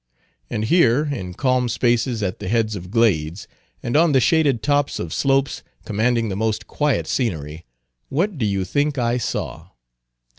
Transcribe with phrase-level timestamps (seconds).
[0.49, 3.47] And here, in calm spaces at the heads of glades,
[3.83, 8.97] and on the shaded tops of slopes commanding the most quiet scenery—what do you think
[8.97, 9.67] I saw?